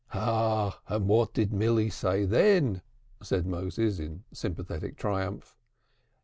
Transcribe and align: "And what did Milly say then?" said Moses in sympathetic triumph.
"And 0.13 1.07
what 1.07 1.35
did 1.35 1.53
Milly 1.53 1.91
say 1.91 2.25
then?" 2.25 2.81
said 3.21 3.45
Moses 3.45 3.99
in 3.99 4.23
sympathetic 4.33 4.97
triumph. 4.97 5.55